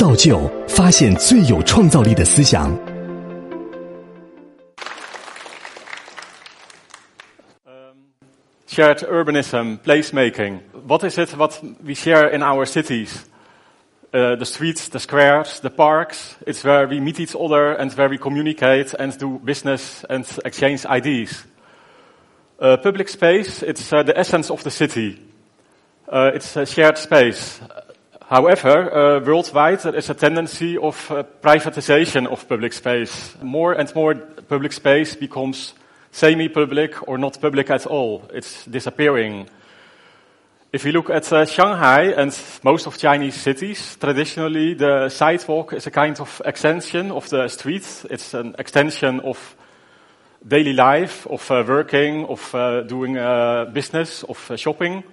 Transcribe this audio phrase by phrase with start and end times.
[0.00, 2.96] 造就、发现最有创造力的思想。
[8.76, 10.60] shared urbanism, placemaking.
[10.86, 13.24] What is it what we share in our cities?
[14.12, 16.36] Uh, the streets, the squares, the parks.
[16.46, 20.84] It's where we meet each other and where we communicate and do business and exchange
[20.84, 21.46] ideas.
[22.60, 25.22] Uh, public space, it's uh, the essence of the city.
[26.06, 27.60] Uh, it's a shared space.
[28.31, 33.35] However, uh, worldwide there is a tendency of uh, privatization of public space.
[33.41, 34.15] More and more
[34.47, 35.73] public space becomes
[36.11, 38.23] semi-public or not public at all.
[38.33, 39.49] It's disappearing.
[40.71, 45.87] If we look at uh, Shanghai and most of Chinese cities, traditionally the sidewalk is
[45.87, 48.05] a kind of extension of the street.
[48.09, 49.57] It's an extension of
[50.47, 55.03] daily life, of uh, working, of uh, doing uh, business, of shopping.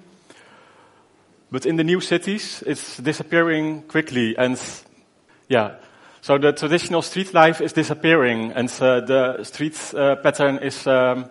[1.51, 4.61] But in the new cities, it's disappearing quickly and
[5.49, 5.77] yeah,
[6.21, 11.31] so the traditional street life is disappearing, and uh, the street uh, pattern is um,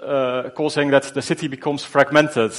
[0.00, 2.52] uh, causing that the city becomes fragmented.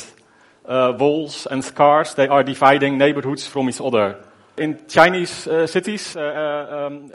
[0.66, 4.18] Uh, walls and cars, they are dividing neighborhoods from each other.
[4.56, 7.08] In Chinese uh, cities, uh, um,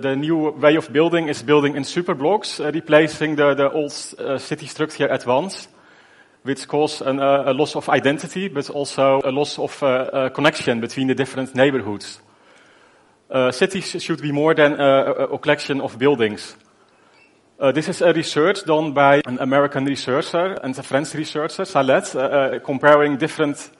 [0.00, 3.92] the new way of building is building in super blocks, replacing the, the old
[4.40, 5.68] city structure at once,
[6.46, 10.80] which cause an, uh, a loss of identity, but also a loss of uh, connection
[10.80, 12.20] between the different neighborhoods.
[13.28, 16.56] Uh, cities should be more than uh, a, a collection of buildings.
[17.58, 22.14] Uh, this is a research done by an American researcher and a French researcher, Salat,
[22.14, 23.70] uh, comparing different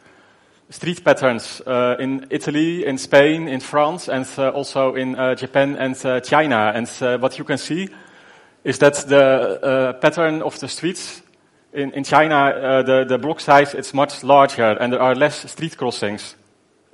[0.70, 1.62] street patterns
[2.00, 5.94] in Italy, in Spain, in France, and also in Japan and
[6.24, 6.72] China.
[6.74, 6.88] And
[7.22, 7.88] what you can see
[8.64, 11.22] is that the pattern of the streets
[11.72, 15.76] in, in China, the, the block size is much larger and there are less street
[15.76, 16.36] crossings.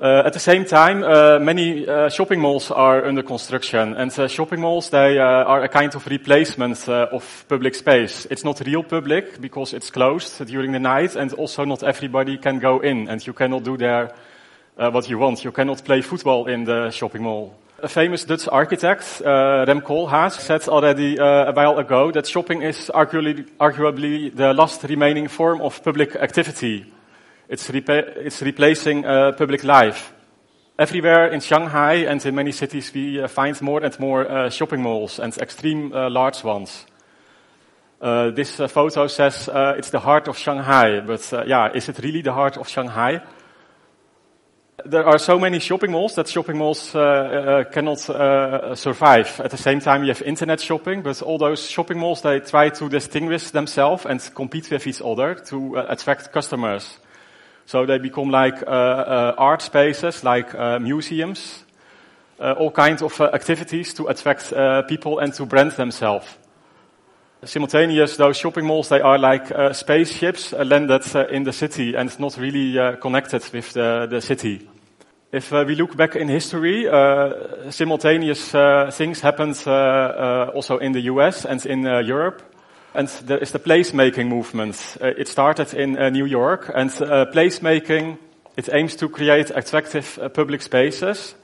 [0.03, 4.61] Uh, at the same time, uh, many uh, shopping malls are under construction, and shopping
[4.61, 8.27] malls they are a kind of replacement of public space.
[8.29, 12.59] It's not real public because it's closed during the night, and also not everybody can
[12.59, 14.13] go in, and you cannot do there
[14.77, 15.45] what you want.
[15.45, 17.55] You cannot play football in the shopping mall.
[17.85, 22.63] A famous Dutch architect, uh, Rem Koolhaas, said already uh, a while ago that shopping
[22.63, 26.87] is arguably, arguably the last remaining form of public activity.
[27.49, 30.13] It's, it's replacing uh, public life.
[30.79, 34.81] Everywhere in Shanghai and in many cities, we uh, find more and more uh, shopping
[34.81, 36.87] malls and extreme uh, large ones.
[38.01, 42.59] this photo says it's the heart of Shanghai, but yeah, is it really the heart
[42.59, 43.23] of Shanghai?
[44.85, 49.41] There are so many shopping malls that shopping malls uh, uh, cannot uh, survive.
[49.41, 52.69] At the same time, you have internet shopping, but all those shopping malls, they try
[52.71, 56.99] to distinguish themselves and compete with each other to attract customers.
[57.65, 61.65] So they become like uh, uh, art spaces, like uh, museums,
[62.41, 64.53] all kinds of activities to attract
[64.89, 66.27] people and to brand themselves.
[67.45, 72.97] Simultaneous, those shopping malls, they are like spaceships landed in the city and not really
[73.01, 74.69] connected with the, the city.
[75.33, 79.57] If uh, we look back in history, uh, simultaneous uh, things happened
[80.55, 82.43] also in the US and in Europe.
[82.95, 84.99] And there is the placemaking movement.
[85.01, 88.19] Uh, it started in uh, New York, and uh, placemaking
[88.59, 91.35] it aims to create attractive public spaces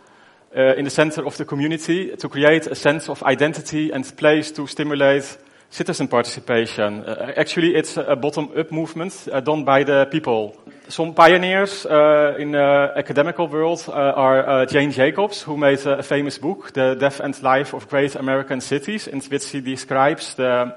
[0.53, 4.67] in the center of the community to create a sense of identity and place to
[4.67, 5.39] stimulate
[5.71, 7.05] citizen participation.
[7.37, 10.55] actually, it's a bottom-up movement done by the people.
[10.89, 16.95] Some pioneers in the academical world are Jane Jacobs, who made a famous book, The
[16.95, 20.75] Death and Life of Great American Cities, in which she describes the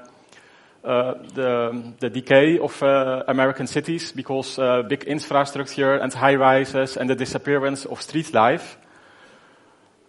[0.84, 6.96] uh, the, the decay of uh, American cities because uh, big infrastructure and high rises
[6.96, 8.76] and the disappearance of street life.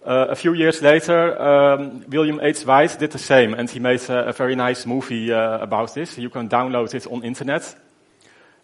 [0.03, 2.65] a few years later, um, William H.
[2.65, 6.17] White did the same, and he made a, a very nice movie about this.
[6.17, 7.75] You can download it on internet.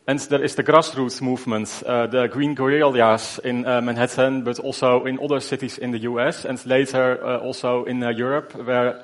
[0.10, 5.06] And there is the grassroots movement, uh, the Green Guerrillas in uh, Manhattan, but also
[5.06, 9.04] in other cities in the US, and later uh, also in Europe, where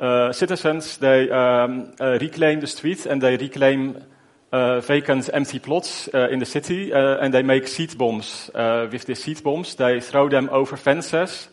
[0.00, 4.02] uh, citizens they um, uh, reclaim the streets and they reclaim
[4.50, 8.50] uh, vacant, empty plots in the city, and they make seed bombs.
[8.52, 11.48] with these seed bombs, they throw them over fences,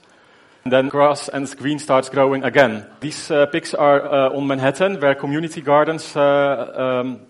[0.64, 2.88] and then grass and green starts growing again.
[3.02, 6.16] These pics are on Manhattan, where community gardens.
[6.16, 7.28] Um,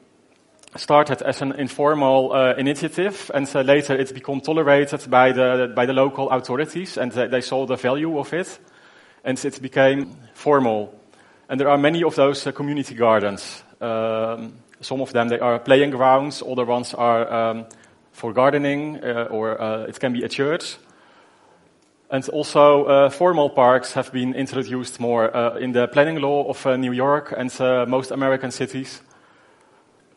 [0.75, 5.85] started as an informal uh, initiative, and uh, later it became tolerated by the by
[5.85, 8.59] the local authorities, and they saw the value of it,
[9.23, 10.93] and it became formal.
[11.49, 13.63] And there are many of those uh, community gardens.
[13.81, 17.65] Um, some of them they are playing grounds, other ones are um,
[18.11, 20.77] for gardening, uh, or uh, it can be a church.
[22.09, 26.65] And also, uh, formal parks have been introduced more uh, in the planning law of
[26.65, 29.01] uh, New York and uh, most American cities.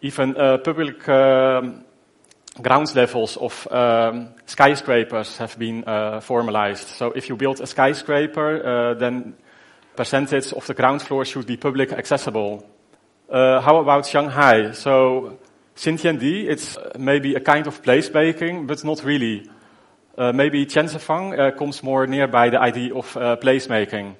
[0.07, 1.85] Even uh, public um,
[2.63, 6.89] ground levels of um, skyscrapers have been uh, formalized.
[6.89, 9.35] So if you build a skyscraper, then
[9.97, 12.65] percentage of the ground floor should be public accessible.
[13.31, 14.73] how about Shanghai?
[14.73, 15.39] So
[15.77, 19.49] Xintiandi, it's maybe a kind of place placemaking, but not really.
[20.17, 24.17] Uh, maybe Tianzifang uh, comes more nearby the idea of uh, placemaking.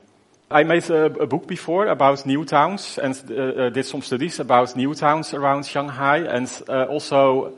[0.51, 4.39] I made a, a, book before about new towns and uh, uh, did some studies
[4.39, 6.19] about new towns around Shanghai.
[6.19, 7.57] And uh, also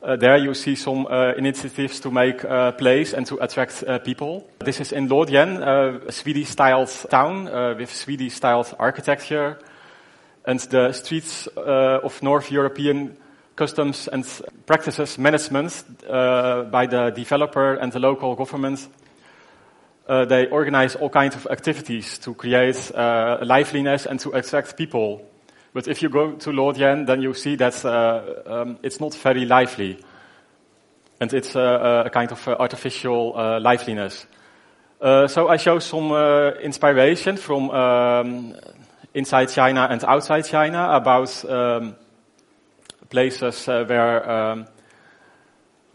[0.00, 4.48] there you see some initiatives to make a place and to attract people.
[4.60, 5.58] This is in Luodian,
[6.06, 7.46] a Swedish-styled town
[7.76, 9.58] with Swedish-styled architecture.
[10.44, 13.16] And the streets of North European
[13.58, 14.24] customs and
[14.66, 18.88] practices management uh, by the developer and the local government.
[20.08, 25.22] Uh, they organize all kinds of activities to create uh, liveliness and to attract people.
[25.74, 29.44] But if you go to Luodian, then you see that uh, um, it's not very
[29.44, 29.98] lively.
[31.20, 34.26] And it's uh, a kind of uh, artificial liveliness.
[35.00, 36.12] so I show some
[36.62, 38.54] inspiration from um,
[39.14, 41.96] inside China and outside China about um,
[43.08, 44.66] places uh, where um,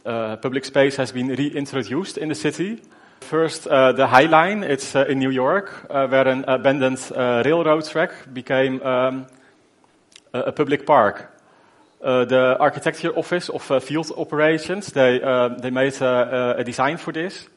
[0.06, 2.82] uh, public space has been reintroduced in the city.
[3.24, 8.82] First, uh, the High Line, it's in New York, where an abandoned railroad track became
[8.82, 9.26] um,
[10.34, 11.32] a public park.
[12.04, 17.14] Uh, the architecture office of uh, field operations, they, uh, they made a design for
[17.14, 17.48] this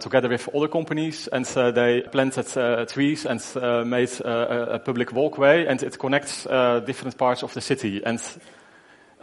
[0.00, 1.44] together with other companies and
[1.74, 3.40] they planted trees and
[3.86, 6.44] made a public walkway and it connects
[6.86, 8.02] different parts of the city.
[8.04, 8.40] And uh,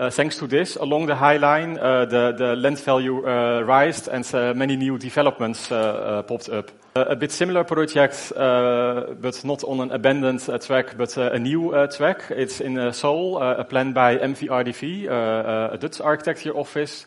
[0.02, 4.08] Uh, thanks to this, along the High Line, uh, the, the land value uh, rised
[4.08, 6.72] and uh, many new developments uh, popped up.
[6.96, 12.32] a bit similar project, but not on an abandoned track, but a new track.
[12.32, 17.06] It's in Seoul, a plan by MVRDV, a Dutch architecture office.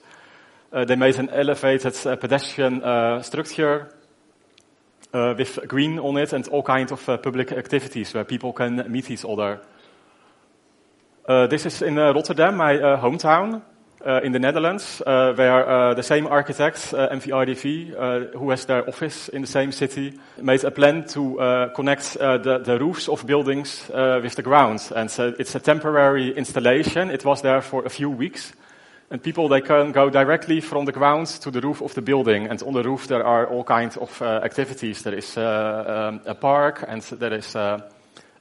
[0.71, 2.81] they made an elevated pedestrian
[3.25, 3.89] structure
[5.13, 9.25] with green on it and all kinds of public activities where people can meet each
[9.25, 9.61] other.
[11.27, 13.63] Uh, this is in uh, Rotterdam, my uh, hometown,
[14.05, 19.31] uh, in the Netherlands, uh, where uh, the same architect, MVRDV, who has their office
[19.31, 20.13] in the same city,
[20.43, 24.93] made a plan to connect the, the, roofs of buildings with the ground.
[24.95, 27.11] And so it's a temporary installation.
[27.11, 28.53] It was there for a few weeks.
[29.11, 32.49] And people, they can go directly from the ground to the roof of the building.
[32.49, 35.03] And on the roof, there are all kinds of activities.
[35.03, 37.91] There is um, a park, and there is a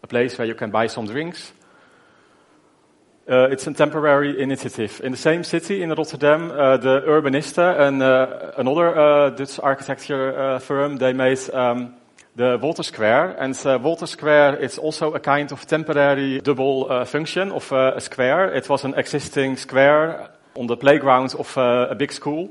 [0.09, 1.53] place where you can buy some drinks.
[3.25, 4.99] Uh, it's a temporary initiative.
[5.01, 10.37] In the same city, in Rotterdam, uh, the Urbanisten and uh, another uh, Dutch architecture
[10.37, 11.93] uh, firm, they made um,
[12.35, 13.37] the Water Square.
[13.39, 18.53] And uh, Water Square is also a kind of temporary double function of a square.
[18.53, 22.49] It was an existing square on the playground of a big school.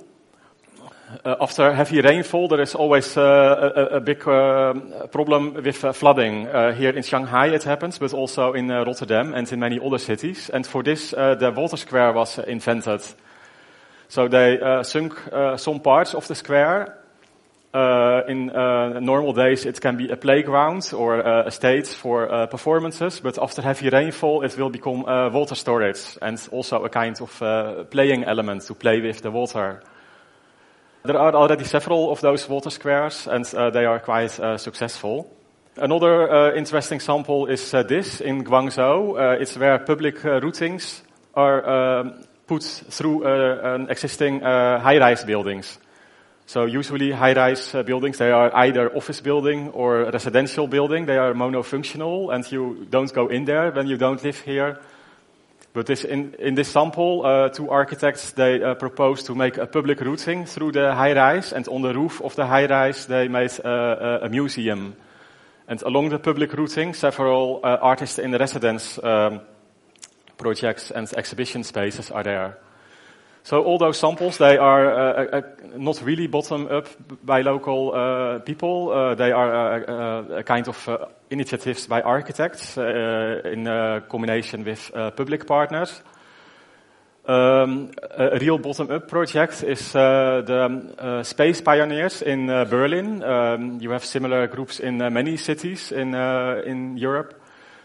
[1.25, 4.73] Uh, after heavy rainfall, there is always uh, a, a, big uh,
[5.11, 6.47] problem with uh, flooding.
[6.47, 9.99] Uh, here in Shanghai it happens, but also in uh, Rotterdam and in many other
[9.99, 10.49] cities.
[10.51, 13.03] And for this, the water Square was invented.
[14.09, 15.15] So they sunk
[15.57, 16.99] some parts of the square.
[18.29, 18.47] in
[19.01, 23.89] normal days, it can be a playground or a stage for performances, but after heavy
[23.89, 29.01] rainfall, it will become water storage and also a kind of playing element to play
[29.01, 29.81] with the water.
[31.05, 35.27] There are already several of those water squares, and uh, they are quite uh, successful.
[35.77, 39.41] Another uh, interesting sample is this in Guangzhou.
[39.41, 41.03] It's where public routings
[41.35, 45.79] are um, put through an existing high-rise buildings.
[46.47, 51.07] So usually high-rise buildings, they are either office building or residential building.
[51.07, 54.79] They are monofunctional, and you don't go in there when you don't live here.
[55.75, 59.67] But this, in, in this sample, uh, two architects, they uh, proposed to make a
[59.67, 64.19] public routing through the high-rise, and on the roof of the high-rise, they made uh,
[64.23, 64.95] a museum.
[65.67, 69.41] And along the public routing, several uh, artists in residence um,
[70.37, 72.59] projects and exhibition spaces are there.
[73.45, 75.43] So all those samples, they are uh, uh,
[75.77, 76.87] not really bottom up
[77.25, 78.93] by local uh, people.
[78.93, 80.89] Uh, they are uh, a kind of
[81.31, 83.65] initiatives by architects in
[84.09, 86.03] combination with public partners.
[87.25, 93.23] Um, a real bottom-up project is the Space Pioneers in Berlin.
[93.23, 97.42] Um, you have similar groups in many cities in in Europe.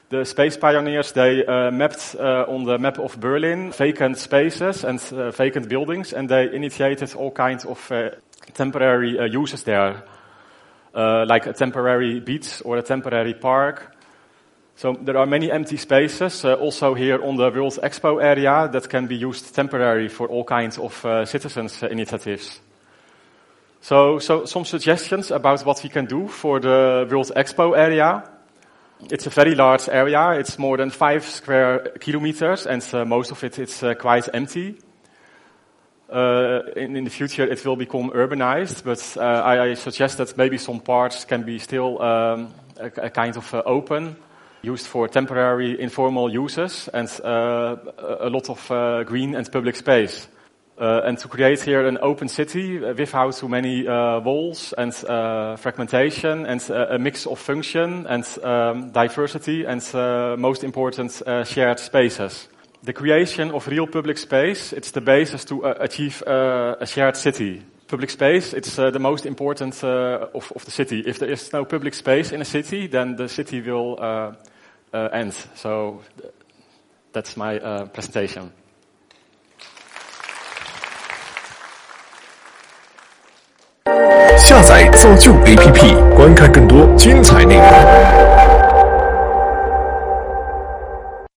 [0.10, 5.02] The space pioneers, they uh, mapped uh, on the map of Berlin vacant spaces and
[5.12, 8.12] uh, vacant buildings, and they initiated all kinds of uh,
[8.54, 10.04] temporary uh, uses there,
[10.96, 13.98] uh, like a temporary beach or a temporary park.
[14.78, 19.08] So there are many empty spaces also here on the World Expo area that can
[19.08, 20.94] be used temporarily for all kinds of
[21.28, 22.62] citizens initiatives.
[23.82, 28.37] So, so some suggestions about what we can do for the World Expo area.
[29.10, 30.32] It's a very large area.
[30.32, 34.80] It's more than five square kilometers, and uh, most of it is uh, quite empty.
[36.10, 40.38] Uh, in, in, the future, it will become urbanized, but uh, I, I, suggest that
[40.38, 44.16] maybe some parts can be still um, a, a, kind of uh, open,
[44.62, 50.28] used for temporary informal uses, and uh, a lot of green and public space.
[50.80, 55.56] Uh, and to create here an open city without too many uh, walls and uh,
[55.56, 61.44] fragmentation and uh, a mix of function and um, diversity and uh, most important uh,
[61.44, 62.48] shared spaces.
[62.84, 67.64] The creation of real public space, it's the basis to achieve a shared city.
[67.88, 71.00] Public space, it's the most important of, of the city.
[71.00, 73.98] If there is no public space in a city, then the city will
[74.94, 75.34] end.
[75.56, 76.02] So
[77.14, 77.58] that's my
[77.92, 78.52] presentation.
[84.38, 88.37] 下载造就 APP，观看更多精彩内容。